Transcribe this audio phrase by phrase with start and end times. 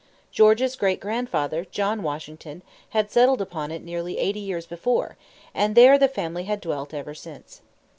[0.31, 5.15] George's great grandfather, John Washington, had settled upon it nearly eighty years before,
[5.53, 7.61] and there the family had dwelt ever since.